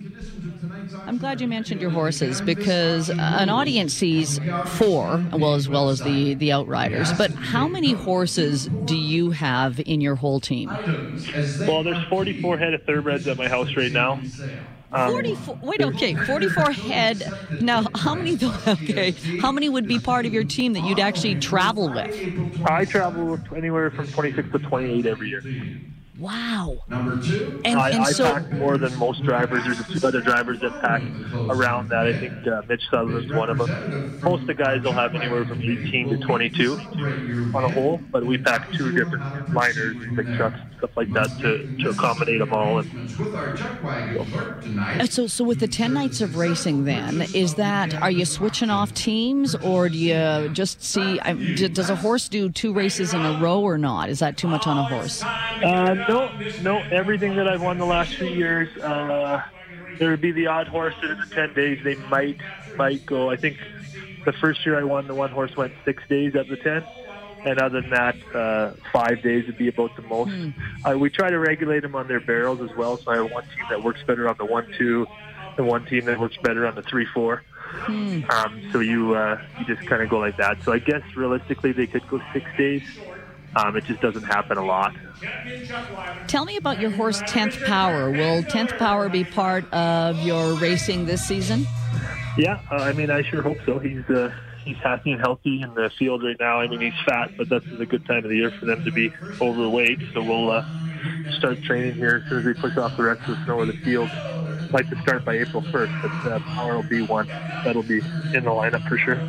I'm 1.06 1.18
glad 1.18 1.40
you 1.40 1.48
mentioned 1.48 1.80
your 1.82 1.92
horses 1.92 2.42
because 2.42 3.10
an 3.18 3.50
audience 3.50 3.94
sees 3.94 4.40
four, 4.66 5.24
well 5.32 5.54
as 5.54 5.70
well 5.70 5.90
as 5.90 6.02
the 6.02 6.34
the 6.34 6.52
outriders. 6.52 7.14
But 7.14 7.32
how 7.32 7.68
many 7.68 7.94
horses 7.94 8.70
do 8.84 8.96
you 8.96 9.32
have 9.32 9.80
in 9.86 10.02
your 10.02 10.16
whole 10.16 10.42
team? 10.42 10.78
Well, 11.66 11.84
there's 11.84 12.02
44 12.10 12.58
head 12.58 12.74
of 12.74 12.84
thoroughbreds 12.84 13.28
at 13.28 13.38
my 13.38 13.48
house 13.48 13.76
right 13.78 13.92
now. 13.92 14.22
Um, 14.92 15.12
44 15.12 15.60
wait 15.64 15.82
okay 15.82 16.16
44 16.16 16.72
head 16.72 17.34
now 17.60 17.86
how 17.94 18.16
many 18.16 18.38
okay 18.68 19.14
how 19.42 19.52
many 19.52 19.68
would 19.68 19.86
be 19.86 20.00
part 20.00 20.26
of 20.26 20.34
your 20.34 20.46
team 20.46 20.72
that 20.74 20.80
you'd 20.80 20.98
actually 20.98 21.36
travel 21.36 21.90
with 21.90 22.16
I 22.66 22.86
travel 22.86 23.38
anywhere 23.54 23.92
from 23.92 24.08
26 24.08 24.50
to 24.54 24.60
28 24.60 25.06
every 25.06 25.30
year. 25.30 25.44
Wow 26.20 26.78
and, 27.66 27.80
I, 27.80 27.90
and 27.92 28.02
I 28.04 28.12
so 28.12 28.34
pack 28.34 28.52
more 28.54 28.78
than 28.78 28.96
most 28.98 29.24
drivers. 29.24 29.64
There's 29.64 29.80
a 29.80 29.84
few 29.86 30.08
other 30.08 30.22
drivers 30.22 30.60
that 30.62 30.80
pack 30.82 31.02
around 31.50 31.90
that. 31.90 32.08
I 32.08 32.14
think 32.14 32.34
uh, 32.48 32.62
Mitch 32.68 32.84
Sutherland's 32.90 33.32
one 33.34 33.50
of 33.50 33.58
them. 33.58 34.20
Most 34.24 34.42
of 34.42 34.48
the 34.48 34.54
guys 34.54 34.82
will 34.84 34.94
have 34.94 35.16
anywhere 35.16 35.46
from 35.46 35.62
18 35.62 36.10
to 36.10 36.18
22 36.26 36.80
on 37.54 37.64
a 37.64 37.70
whole, 37.70 38.00
but 38.12 38.26
we 38.26 38.38
pack 38.38 38.72
two 38.74 38.92
different 38.92 39.54
liners, 39.54 39.96
big 40.16 40.34
trucks, 40.36 40.60
and 40.60 40.78
stuff 40.78 40.92
like 40.98 41.12
that 41.14 41.30
to, 41.40 41.68
to 41.84 41.90
accommodate 41.90 42.40
them 42.40 42.54
all. 42.54 42.80
And 42.80 42.90
Uh, 45.00 45.06
so 45.06 45.28
so 45.28 45.44
with 45.44 45.60
the 45.60 45.68
10 45.68 45.94
nights 45.94 46.22
of 46.22 46.38
racing 46.38 46.86
then 46.86 47.22
is 47.34 47.56
that 47.56 47.94
are 48.02 48.10
you 48.12 48.26
switching 48.26 48.70
off 48.70 48.94
teams 48.94 49.54
or 49.56 49.90
do 49.90 49.98
you 49.98 50.50
just 50.50 50.84
see 50.84 51.20
I- 51.20 51.34
d- 51.34 51.68
does 51.68 51.90
a 51.90 51.96
horse 51.96 52.28
do 52.30 52.50
two 52.50 52.74
races 52.74 53.14
in 53.14 53.22
a 53.22 53.40
row 53.40 53.62
or 53.62 53.78
not 53.78 54.10
is 54.10 54.20
that 54.20 54.38
too 54.38 54.48
much 54.48 54.66
on 54.66 54.78
a 54.78 54.84
horse 54.84 55.24
Uh, 55.24 55.96
no, 56.08 56.32
no. 56.62 56.78
Everything 56.92 57.36
that 57.36 57.48
I've 57.48 57.62
won 57.62 57.78
the 57.78 57.86
last 57.86 58.16
few 58.16 58.28
years, 58.28 58.76
uh, 58.78 59.42
there 60.00 60.10
would 60.12 60.22
be 60.22 60.32
the 60.32 60.48
odd 60.48 60.68
horse 60.68 60.96
that 61.02 61.12
in 61.12 61.20
the 61.20 61.26
ten 61.36 61.54
days 61.54 61.80
they 61.84 61.96
might 61.96 62.38
might 62.76 63.06
go. 63.06 63.30
I 63.30 63.36
think 63.36 63.58
the 64.26 64.34
first 64.34 64.66
year 64.66 64.80
I 64.80 64.84
won, 64.84 65.08
the 65.08 65.16
one 65.16 65.32
horse 65.32 65.56
went 65.56 65.74
six 65.86 66.04
days 66.10 66.36
at 66.36 66.48
the 66.48 66.58
ten, 66.58 66.84
and 67.46 67.60
other 67.60 67.82
than 67.82 67.90
that, 67.92 68.16
uh, 68.36 68.72
five 68.92 69.22
days 69.22 69.46
would 69.48 69.58
be 69.58 69.68
about 69.68 69.96
the 69.96 70.02
most. 70.04 70.32
Uh, 70.86 70.98
we 70.98 71.10
try 71.10 71.30
to 71.30 71.40
regulate 71.40 71.82
them 71.82 71.96
on 71.96 72.08
their 72.08 72.20
barrels 72.20 72.62
as 72.62 72.76
well. 72.76 72.98
So 72.98 73.12
I 73.12 73.16
have 73.18 73.32
one 73.32 73.44
team 73.44 73.66
that 73.70 73.84
works 73.84 74.02
better 74.06 74.28
on 74.30 74.36
the 74.38 74.46
one 74.46 74.68
two, 74.78 75.08
and 75.58 75.68
one 75.68 75.86
team 75.86 76.06
that 76.06 76.20
works 76.20 76.38
better 76.44 76.68
on 76.68 76.76
the 76.76 76.84
three 76.84 77.06
four. 77.14 77.44
Um, 78.30 78.62
so 78.72 78.80
you 78.80 79.16
uh, 79.16 79.40
you 79.60 79.66
just 79.66 79.88
kind 79.88 80.02
of 80.02 80.10
go 80.10 80.20
like 80.20 80.38
that. 80.38 80.62
So 80.64 80.72
I 80.72 80.80
guess 80.80 81.02
realistically 81.16 81.72
they 81.74 81.88
could 81.88 82.08
go 82.08 82.22
six 82.34 82.46
days. 82.58 82.84
Um, 83.58 83.76
it 83.76 83.86
just 83.86 84.02
doesn't 84.02 84.24
happen 84.24 84.58
a 84.58 84.66
lot. 84.66 84.94
tell 86.28 86.46
me 86.46 86.58
about 86.58 86.80
your 86.80 86.92
horse 86.92 87.22
10th 87.24 87.66
power 87.66 88.12
will 88.12 88.44
10th 88.44 88.78
power 88.78 89.10
be 89.10 89.24
part 89.24 89.72
of 89.74 90.20
your 90.20 90.54
racing 90.54 91.06
this 91.06 91.26
season 91.26 91.66
Yeah, 92.38 92.60
uh, 92.72 92.76
I 92.76 92.94
mean, 92.94 93.10
I 93.10 93.24
sure 93.24 93.42
hope 93.42 93.58
so. 93.66 93.80
He's 93.80 94.08
uh, 94.10 94.32
he's 94.64 94.78
happy 94.78 95.12
and 95.12 95.20
healthy 95.22 95.62
in 95.62 95.74
the 95.74 95.90
field 95.98 96.24
right 96.24 96.36
now. 96.40 96.60
I 96.60 96.68
mean, 96.68 96.82
he's 96.82 97.00
fat, 97.06 97.32
but 97.36 97.50
this 97.50 97.64
is 97.64 97.80
a 97.80 97.86
good 97.86 98.06
time 98.06 98.24
of 98.24 98.30
the 98.30 98.36
year 98.36 98.52
for 98.52 98.66
them 98.66 98.84
to 98.84 98.92
be 98.92 99.12
overweight. 99.42 100.00
So 100.14 100.22
we'll 100.22 100.52
uh, 100.52 100.66
start 101.38 101.64
training 101.64 101.96
here 101.96 102.22
as 102.24 102.30
soon 102.30 102.40
as 102.40 102.46
we 102.46 102.54
push 102.54 102.78
off 102.78 102.96
the 102.98 103.04
rest 103.04 103.22
of 103.22 103.38
the 103.38 103.46
snow 103.46 103.62
of 103.62 103.68
the 103.68 103.78
field. 103.78 104.10
Like 104.72 104.90
to 104.90 104.96
start 105.02 105.24
by 105.26 105.36
April 105.38 105.64
1st, 105.74 105.90
but 106.02 106.12
uh, 106.30 106.40
Power 106.56 106.76
will 106.76 106.84
be 106.84 107.02
one 107.02 107.28
that'll 107.64 107.84
be 107.84 108.02
in 108.34 108.44
the 108.44 108.50
lineup 108.52 108.82
for 108.88 108.98
sure. 108.98 109.24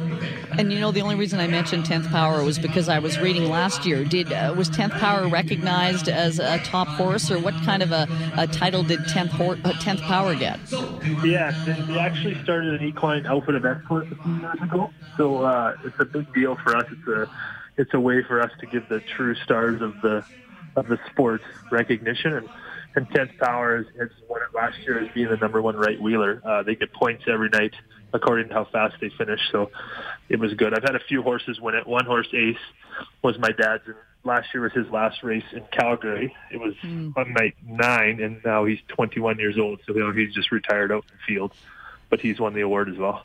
and 0.59 0.73
you 0.73 0.81
know 0.81 0.93
the 0.93 1.01
only 1.01 1.15
reason 1.15 1.41
i 1.41 1.47
mentioned 1.47 1.85
10th 1.85 2.11
power 2.11 2.43
was 2.45 2.59
because 2.59 2.89
i 2.89 2.99
was 2.99 3.19
reading 3.19 3.45
last 3.45 3.85
year 3.85 4.05
did 4.05 4.33
uh, 4.33 4.53
was 4.57 4.69
10th 4.71 4.97
power 4.97 5.29
recognized 5.29 6.09
as 6.09 6.39
a 6.39 6.59
top 6.59 6.93
horse 6.93 7.31
or 7.31 7.39
what 7.39 7.61
kind 7.63 7.83
of 7.83 7.91
a, 7.93 8.09
a 8.37 8.47
title 8.47 8.83
did 8.85 9.07
10th 9.07 9.33
hor- 9.33 9.59
uh, 9.65 9.73
10th 9.75 10.05
power 10.05 10.35
get 10.35 10.61
Yeah, 11.23 11.53
they, 11.65 11.83
they 11.87 11.99
actually 11.99 12.37
started 12.43 12.81
an 12.81 12.87
equine 12.87 13.27
outfit 13.27 13.55
of 13.55 13.65
excellence 13.65 14.09
a 14.11 14.17
few 14.17 14.35
years 14.35 14.61
ago. 14.63 14.93
So 15.17 15.43
uh, 15.43 15.73
it's 15.85 15.97
a 15.99 16.05
big 16.05 16.33
deal 16.33 16.57
for 16.63 16.77
us. 16.77 16.85
It's 16.93 17.07
a 17.09 17.29
it's 17.77 17.95
a 17.95 18.01
way 18.01 18.23
for 18.23 18.41
us 18.41 18.51
to 18.61 18.67
give 18.67 18.89
the 18.89 19.01
true 19.17 19.35
stars 19.45 19.81
of 19.83 20.01
the 20.01 20.25
of 20.77 20.87
the 20.87 20.99
sport 21.11 21.43
recognition. 21.71 22.33
And 22.35 22.51
and 22.99 23.09
Tenth 23.11 23.31
Power 23.39 23.77
has, 23.77 23.87
has 23.97 24.11
won 24.29 24.43
it 24.43 24.53
last 24.53 24.77
year 24.81 24.99
as 24.99 25.09
being 25.15 25.29
the 25.29 25.37
number 25.37 25.63
one 25.63 25.77
right 25.77 26.01
wheeler. 26.01 26.43
Uh, 26.45 26.65
they 26.65 26.75
get 26.75 26.93
points 26.93 27.23
every 27.29 27.49
night 27.49 27.73
according 28.13 28.49
to 28.49 28.55
how 28.55 28.65
fast 28.65 28.97
they 29.01 29.09
finish. 29.11 29.41
So 29.53 29.71
it 30.29 30.41
was 30.41 30.53
good. 30.55 30.75
I've 30.75 30.83
had 30.83 30.97
a 30.97 31.05
few 31.09 31.23
horses 31.23 31.61
win 31.61 31.77
it. 31.77 31.87
One 31.87 32.05
horse, 32.07 32.27
Ace, 32.35 32.57
was 33.23 33.39
my 33.39 33.53
dad's. 33.53 33.85
And 33.87 33.95
last 34.25 34.49
year 34.53 34.65
was 34.65 34.73
his 34.73 34.89
last 34.89 35.23
race 35.23 35.45
in 35.53 35.65
Calgary. 35.71 36.35
It 36.51 36.57
was 36.57 36.75
on 36.83 37.33
night 37.35 37.55
nine, 37.65 38.21
and 38.21 38.41
now 38.45 38.65
he's 38.65 38.81
21 38.89 39.39
years 39.39 39.57
old. 39.59 39.81
So 39.87 39.95
you 39.95 40.01
know, 40.01 40.11
he's 40.11 40.35
just 40.35 40.51
retired 40.51 40.91
out 40.91 41.05
in 41.09 41.17
the 41.17 41.35
field, 41.35 41.53
but 42.11 42.21
he's 42.21 42.41
won 42.41 42.53
the 42.53 42.63
award 42.63 42.89
as 42.89 42.97
well. 42.97 43.25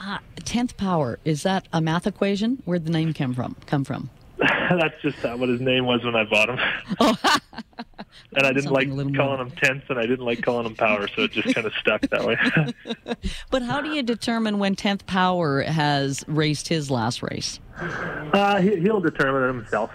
uh, 0.00 0.18
10th 0.40 0.76
power 0.76 1.20
is 1.24 1.44
that 1.44 1.68
a 1.72 1.80
math 1.80 2.06
equation 2.06 2.62
where'd 2.64 2.84
the 2.84 2.90
name 2.90 3.12
come 3.14 3.32
from 3.34 3.54
come 3.66 3.84
from 3.84 4.10
That's 4.38 5.00
just 5.02 5.22
not 5.22 5.38
what 5.38 5.48
his 5.48 5.60
name 5.60 5.84
was 5.86 6.04
when 6.04 6.16
I 6.16 6.24
bought 6.24 6.48
him. 6.50 6.58
and 8.34 8.46
I 8.46 8.52
didn't 8.52 8.70
like 8.70 8.88
Something 8.88 8.92
a 8.92 8.94
little 8.94 9.14
calling 9.14 9.38
more- 9.38 9.46
him 9.46 9.52
tenth, 9.62 9.84
and 9.90 9.98
I 9.98 10.02
didn't 10.02 10.24
like 10.24 10.42
calling 10.42 10.66
him 10.66 10.74
power, 10.74 11.08
so 11.08 11.22
it 11.22 11.32
just 11.32 11.54
kind 11.54 11.66
of 11.66 11.72
stuck 11.74 12.02
that 12.02 12.24
way. 12.24 12.36
But 13.50 13.62
how 13.62 13.80
do 13.80 13.90
you 13.90 14.02
determine 14.02 14.58
when 14.58 14.76
10th 14.76 15.06
Power 15.06 15.62
has 15.62 16.24
raced 16.28 16.68
his 16.68 16.90
last 16.90 17.22
race? 17.22 17.58
uh, 17.80 18.60
he, 18.60 18.76
he'll 18.80 19.00
determine 19.00 19.44
it 19.44 19.54
himself. 19.54 19.90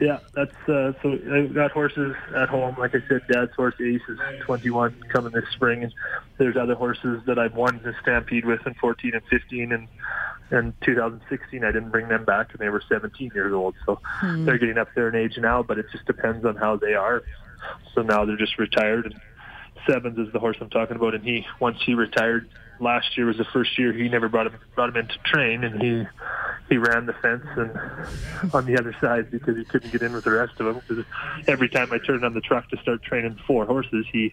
Yeah, 0.00 0.18
that's 0.34 0.54
uh, 0.68 0.92
so. 1.02 1.18
I've 1.32 1.52
got 1.54 1.72
horses 1.72 2.14
at 2.36 2.48
home. 2.48 2.76
Like 2.78 2.94
I 2.94 3.00
said, 3.08 3.22
Dad's 3.32 3.52
horse 3.54 3.74
Ace 3.80 4.00
is 4.08 4.18
21 4.42 4.94
coming 5.08 5.32
this 5.32 5.44
spring, 5.52 5.82
and 5.82 5.92
there's 6.36 6.56
other 6.56 6.76
horses 6.76 7.20
that 7.26 7.36
I've 7.38 7.54
won 7.56 7.80
the 7.82 7.92
Stampede 8.02 8.44
with 8.44 8.64
in 8.64 8.74
14 8.74 9.12
and 9.14 9.22
15, 9.28 9.72
and 9.72 9.88
in 10.50 10.74
2016 10.84 11.64
I 11.64 11.66
didn't 11.72 11.90
bring 11.90 12.08
them 12.08 12.24
back, 12.24 12.50
and 12.52 12.58
they 12.58 12.68
were 12.68 12.82
17 12.88 13.32
years 13.34 13.52
old. 13.52 13.74
So 13.86 14.00
hmm. 14.04 14.44
they're 14.44 14.58
getting 14.58 14.78
up 14.78 14.88
there 14.94 15.08
in 15.08 15.14
age 15.14 15.38
now, 15.38 15.62
but 15.62 15.78
it 15.78 15.86
just 15.92 16.06
depends 16.06 16.44
on 16.44 16.56
how 16.56 16.76
they 16.76 16.94
are. 16.94 17.22
So 17.94 18.02
now 18.02 18.24
they're 18.24 18.36
just 18.36 18.58
retired, 18.58 19.06
and 19.06 19.20
Sevens 19.88 20.18
is 20.18 20.32
the 20.32 20.38
horse 20.38 20.56
I'm 20.60 20.70
talking 20.70 20.96
about, 20.96 21.14
and 21.14 21.24
he 21.24 21.46
once 21.60 21.78
he 21.84 21.94
retired 21.94 22.48
last 22.80 23.16
year 23.16 23.26
was 23.26 23.36
the 23.36 23.44
first 23.44 23.76
year 23.78 23.92
he 23.92 24.08
never 24.08 24.28
brought 24.28 24.46
him 24.46 24.54
brought 24.74 24.90
him 24.90 24.96
in 24.96 25.08
to 25.08 25.18
train, 25.24 25.64
and 25.64 25.80
he 25.82 26.06
he 26.68 26.76
ran 26.76 27.06
the 27.06 27.14
fence 27.14 27.46
and 27.56 28.52
on 28.54 28.66
the 28.66 28.78
other 28.78 28.94
side 29.00 29.30
because 29.30 29.56
he 29.56 29.64
couldn't 29.64 29.90
get 29.90 30.02
in 30.02 30.12
with 30.12 30.24
the 30.24 30.30
rest 30.30 30.52
of 30.60 30.66
them. 30.66 30.82
Because 30.86 31.04
every 31.46 31.68
time 31.68 31.92
I 31.92 31.98
turned 31.98 32.24
on 32.24 32.34
the 32.34 32.40
truck 32.40 32.68
to 32.70 32.76
start 32.78 33.02
training 33.02 33.38
four 33.46 33.66
horses, 33.66 34.06
he 34.12 34.32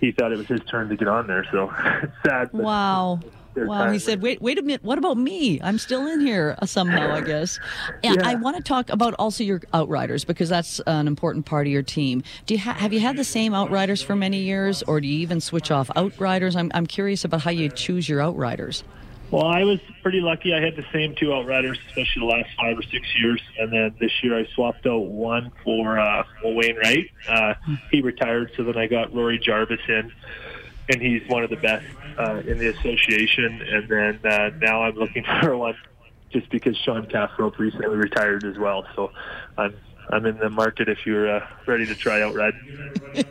he 0.00 0.12
thought 0.12 0.32
it 0.32 0.38
was 0.38 0.46
his 0.46 0.60
turn 0.70 0.88
to 0.88 0.96
get 0.96 1.08
on 1.08 1.26
there. 1.26 1.46
So 1.50 1.72
it's 2.02 2.12
sad. 2.24 2.52
Wow. 2.52 3.20
There's 3.54 3.68
Wow, 3.68 3.90
he 3.90 3.98
said, 3.98 4.22
wait, 4.22 4.40
wait 4.40 4.58
a 4.58 4.62
minute. 4.62 4.84
What 4.84 4.98
about 4.98 5.16
me? 5.16 5.60
I'm 5.62 5.78
still 5.78 6.06
in 6.06 6.20
here 6.20 6.56
uh, 6.60 6.66
somehow, 6.66 7.12
I 7.12 7.20
guess. 7.22 7.58
And 8.04 8.16
Yeah. 8.16 8.28
I 8.28 8.34
want 8.36 8.56
to 8.56 8.62
talk 8.62 8.90
about 8.90 9.14
also 9.18 9.42
your 9.44 9.60
outriders 9.74 10.24
because 10.24 10.48
that's 10.48 10.80
an 10.86 11.06
important 11.08 11.46
part 11.46 11.66
of 11.66 11.72
your 11.72 11.82
team. 11.82 12.22
Do 12.46 12.54
you 12.54 12.60
ha- 12.60 12.74
have 12.74 12.92
you 12.92 13.00
had 13.00 13.16
the 13.16 13.24
same 13.24 13.54
outriders 13.54 14.02
for 14.02 14.14
many 14.14 14.38
years, 14.40 14.82
or 14.84 15.00
do 15.00 15.08
you 15.08 15.18
even 15.20 15.40
switch 15.40 15.70
off 15.70 15.90
outriders? 15.96 16.56
I'm 16.56 16.70
I'm 16.74 16.86
curious 16.86 17.24
about 17.24 17.42
how 17.42 17.50
you 17.50 17.68
choose 17.68 18.08
your 18.08 18.20
outriders. 18.20 18.84
Well, 19.30 19.44
I 19.44 19.62
was 19.64 19.78
pretty 20.02 20.22
lucky. 20.22 20.54
I 20.54 20.60
had 20.60 20.74
the 20.74 20.86
same 20.90 21.14
two 21.14 21.34
outriders, 21.34 21.78
especially 21.88 22.20
the 22.20 22.26
last 22.26 22.48
five 22.56 22.78
or 22.78 22.82
six 22.82 23.06
years. 23.20 23.42
And 23.58 23.70
then 23.70 23.94
this 24.00 24.10
year 24.22 24.38
I 24.38 24.46
swapped 24.54 24.86
out 24.86 25.04
one 25.06 25.52
for 25.62 25.98
uh, 25.98 26.24
well, 26.42 26.54
Wayne 26.54 26.76
Wright. 26.76 27.10
Uh, 27.28 27.52
he 27.90 28.00
retired, 28.00 28.52
so 28.56 28.62
then 28.64 28.78
I 28.78 28.86
got 28.86 29.12
Rory 29.12 29.38
Jarvis 29.38 29.80
in, 29.86 30.10
and 30.88 31.02
he's 31.02 31.28
one 31.28 31.42
of 31.44 31.50
the 31.50 31.56
best 31.56 31.84
uh, 32.18 32.42
in 32.46 32.58
the 32.58 32.68
association. 32.68 33.62
And 33.62 33.88
then 33.88 34.20
uh, 34.30 34.50
now 34.60 34.82
I'm 34.82 34.96
looking 34.96 35.24
for 35.40 35.56
one 35.56 35.74
just 36.30 36.50
because 36.50 36.76
Sean 36.76 37.06
Cathrope 37.06 37.58
recently 37.58 37.96
retired 37.96 38.44
as 38.44 38.58
well. 38.58 38.84
So 38.94 39.10
I'm 39.56 39.74
I'm 40.10 40.24
in 40.24 40.38
the 40.38 40.48
market 40.48 40.88
if 40.88 41.04
you're 41.04 41.36
uh, 41.36 41.46
ready 41.66 41.84
to 41.86 41.94
try 41.94 42.22
out 42.22 42.34
red. 42.34 42.54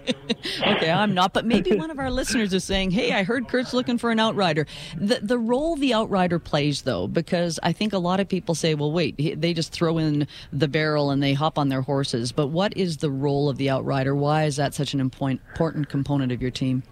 Okay, 0.65 0.91
I'm 0.91 1.13
not, 1.13 1.34
but 1.34 1.46
maybe 1.46 1.75
one 1.75 1.91
of 1.91 2.00
our 2.00 2.12
listeners 2.12 2.53
is 2.53 2.63
saying, 2.63 2.91
"Hey, 2.91 3.12
I 3.13 3.24
heard 3.24 3.48
Kurt's 3.48 3.74
looking 3.74 3.98
for 3.98 4.12
an 4.12 4.20
outrider." 4.20 4.65
The 4.96 5.20
the 5.22 5.38
role 5.38 5.75
the 5.75 5.94
outrider 5.94 6.39
plays, 6.39 6.82
though, 6.82 7.08
because 7.08 7.60
I 7.63 7.74
think 7.74 7.94
a 7.94 7.98
lot 7.98 8.20
of 8.20 8.27
people 8.27 8.53
say, 8.56 8.75
"Well, 8.75 8.91
wait, 8.91 9.17
they 9.17 9.53
just 9.53 9.72
throw 9.72 9.98
in 9.98 10.27
the 10.51 10.67
barrel 10.67 11.12
and 11.12 11.22
they 11.22 11.34
hop 11.34 11.58
on 11.58 11.70
their 11.70 11.82
horses." 11.82 12.32
But 12.32 12.48
what 12.48 12.75
is 12.75 12.98
the 12.98 13.12
role 13.12 13.50
of 13.50 13.58
the 13.58 13.70
outrider? 13.70 14.15
Why 14.15 14.46
is 14.46 14.56
that 14.58 14.74
such 14.74 14.94
an 14.94 15.00
important 15.00 15.89
component 15.89 16.32
of 16.32 16.41
your 16.41 16.51
team? 16.51 16.84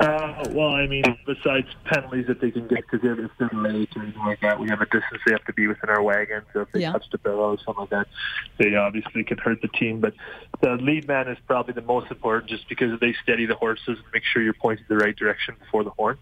Uh, 0.00 0.48
well, 0.52 0.70
I 0.70 0.86
mean, 0.86 1.04
besides 1.26 1.68
penalties 1.84 2.26
that 2.26 2.40
they 2.40 2.50
can 2.50 2.66
get 2.68 2.78
because 2.90 3.00
if 3.02 3.30
they're 3.38 3.50
late 3.52 3.90
or 3.94 4.02
anything 4.02 4.24
like 4.24 4.40
that, 4.40 4.58
we 4.58 4.66
have 4.70 4.80
a 4.80 4.86
distance 4.86 5.20
they 5.26 5.32
have 5.32 5.44
to 5.44 5.52
be 5.52 5.66
within 5.66 5.90
our 5.90 6.02
wagon. 6.02 6.42
So 6.54 6.62
if 6.62 6.72
they 6.72 6.80
Yeah. 6.80 6.92
touch 6.92 7.04
the 7.10 7.18
barrel 7.18 7.40
or 7.40 7.58
something 7.58 7.82
like 7.82 7.90
that, 7.90 8.08
they 8.56 8.74
obviously 8.76 9.24
can 9.24 9.36
hurt 9.36 9.60
the 9.60 9.68
team. 9.68 10.00
But 10.00 10.14
the 10.62 10.76
lead 10.76 11.06
man 11.06 11.28
is 11.28 11.36
probably 11.46 11.74
the 11.74 11.82
most 11.82 12.10
important 12.10 12.48
just 12.48 12.66
because 12.66 12.98
they 12.98 13.12
steady 13.22 13.44
the 13.44 13.54
horses 13.54 13.98
and 13.98 14.06
make 14.14 14.24
sure 14.24 14.42
you're 14.42 14.54
pointing 14.54 14.86
the 14.88 14.96
right 14.96 15.14
direction 15.14 15.54
before 15.60 15.84
the 15.84 15.90
horn. 15.90 16.16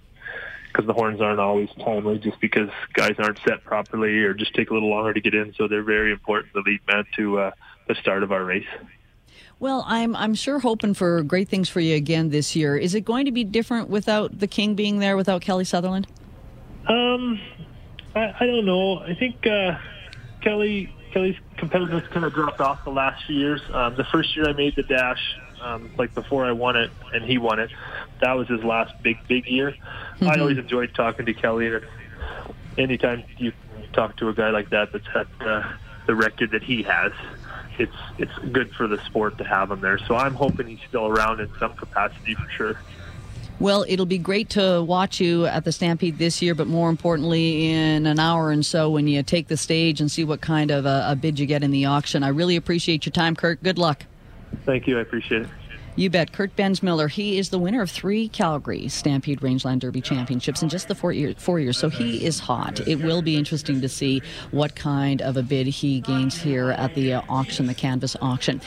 Because 0.73 0.87
the 0.87 0.93
horns 0.93 1.21
aren't 1.21 1.39
always 1.39 1.71
timely, 1.85 2.19
just 2.19 2.41
because 2.41 2.71
guys 2.95 3.15
aren't 3.19 3.39
set 3.47 3.63
properly 3.65 4.19
or 4.25 4.35
just 4.35 4.55
take 4.55 4.71
a 4.71 4.75
little 4.75 4.91
longer 4.91 5.15
to 5.15 5.21
get 5.21 5.35
in. 5.35 5.55
So 5.55 5.69
they're 5.69 5.85
very 5.85 6.11
important, 6.11 6.53
the 6.53 6.63
lead 6.67 6.81
man, 6.91 7.05
to 7.17 7.39
uh, 7.39 7.51
the 7.87 7.95
start 7.95 8.25
of 8.25 8.33
our 8.33 8.45
race. 8.45 8.67
Well, 9.61 9.85
I'm 9.87 10.15
I'm 10.15 10.35
sure 10.35 10.61
hoping 10.61 10.95
for 10.95 11.23
great 11.23 11.49
things 11.49 11.69
for 11.69 11.81
you 11.81 11.97
again 11.97 12.31
this 12.31 12.55
year. 12.55 12.77
Is 12.77 12.95
it 12.95 13.05
going 13.05 13.25
to 13.25 13.33
be 13.33 13.43
different 13.43 13.89
without 13.89 14.39
the 14.39 14.47
King 14.47 14.75
being 14.75 15.01
there, 15.01 15.17
without 15.17 15.43
Kelly 15.43 15.65
Sutherland? 15.65 16.07
Um, 16.87 17.41
I, 18.15 18.35
I 18.41 18.47
don't 18.47 18.65
know. 18.65 19.01
I 19.01 19.15
think 19.15 19.47
uh, 19.47 19.79
Kelly 20.43 20.95
Kelly's 21.13 21.37
competitiveness 21.57 22.09
kind 22.11 22.25
of 22.25 22.35
dropped 22.35 22.61
off 22.61 22.85
the 22.85 22.91
last 22.91 23.25
few 23.27 23.37
years. 23.37 23.61
Um, 23.73 23.97
the 23.97 24.05
first 24.05 24.37
year 24.37 24.49
I 24.49 24.53
made 24.53 24.77
the 24.77 24.85
dash, 24.85 25.21
um, 25.61 25.91
like 25.99 26.15
before 26.15 26.45
I 26.45 26.53
won 26.53 26.77
it 26.77 26.91
and 27.13 27.25
he 27.25 27.39
won 27.39 27.59
it, 27.59 27.71
that 28.21 28.35
was 28.35 28.47
his 28.47 28.63
last 28.63 28.95
big 29.03 29.19
big 29.27 29.47
year. 29.47 29.75
I 30.21 30.39
always 30.39 30.59
enjoyed 30.59 30.95
talking 30.95 31.27
to 31.27 31.35
Kelly, 31.35 31.67
and 31.67 31.85
anytime 32.77 33.25
you 33.39 33.53
talk 33.93 34.17
to 34.19 34.29
a 34.29 34.35
guy 34.35 34.51
like 34.51 34.71
that 34.71 34.93
that's 34.93 35.07
had 35.09 35.27
uh, 35.41 35.73
the 36.07 36.15
record 36.15 36.53
that 36.53 36.63
he 36.63 36.85
has. 36.85 37.13
It's 37.79 37.95
it's 38.19 38.37
good 38.53 38.75
for 38.75 38.87
the 38.87 38.99
sport 39.05 39.39
to 39.39 39.45
have 39.45 39.71
him 39.71 39.81
there. 39.81 39.99
So 39.99 40.17
I'm 40.17 40.35
hoping 40.35 40.67
he's 40.67 40.87
still 40.89 41.07
around 41.07 41.41
in 41.41 41.51
some 41.59 41.75
capacity 41.75 42.35
for 42.35 42.49
sure. 42.51 42.81
Well, 43.61 43.85
it'll 43.89 44.07
be 44.07 44.19
great 44.19 44.51
to 44.51 44.85
watch 44.85 45.21
you 45.21 45.47
at 45.47 45.65
the 45.65 45.73
Stampede 45.73 46.19
this 46.19 46.41
year, 46.41 46.55
but 46.55 46.69
more 46.69 46.89
importantly, 46.89 47.71
in 47.71 48.07
an 48.07 48.21
hour 48.21 48.53
and 48.53 48.65
so 48.65 48.89
when 48.89 49.09
you 49.09 49.21
take 49.25 49.49
the 49.49 49.57
stage 49.57 50.01
and 50.01 50.09
see 50.09 50.23
what 50.23 50.41
kind 50.41 50.71
of 50.71 50.87
a, 50.87 51.07
a 51.09 51.17
bid 51.17 51.41
you 51.41 51.47
get 51.47 51.65
in 51.65 51.73
the 51.73 51.87
auction. 51.87 52.23
I 52.23 52.29
really 52.29 52.55
appreciate 52.55 53.05
your 53.05 53.13
time, 53.13 53.35
Kurt. 53.35 53.61
Good 53.63 53.77
luck. 53.77 54.05
Thank 54.65 54.87
you. 54.87 54.99
I 54.99 55.01
appreciate 55.01 55.43
it. 55.43 55.49
You 55.99 56.11
bet. 56.11 56.31
Kurt 56.33 56.55
Bensmiller. 56.55 57.11
He 57.11 57.39
is 57.39 57.49
the 57.49 57.59
winner 57.59 57.83
of 57.83 57.91
three 57.91 58.29
Calgary 58.29 58.87
Stampede 58.87 59.43
Rangeland 59.43 59.81
Derby 59.81 60.01
championships 60.01 60.63
in 60.63 60.69
just 60.69 60.87
the 60.87 60.95
four, 60.95 61.11
year, 61.11 61.35
four 61.37 61.59
years. 61.59 61.77
So 61.77 61.89
he 61.89 62.25
is 62.25 62.39
hot. 62.39 62.87
It 62.87 63.03
will 63.03 63.21
be 63.21 63.37
interesting 63.37 63.81
to 63.81 63.89
see 63.89 64.23
what 64.53 64.77
kind 64.77 65.21
of 65.21 65.37
a 65.37 65.43
bid 65.43 65.67
he 65.67 66.01
gains 66.01 66.41
here 66.41 66.71
at 66.71 66.95
the 66.95 67.15
uh, 67.15 67.23
auction, 67.29 67.67
the 67.67 67.75
canvas 67.75 68.15
auction. 68.23 68.61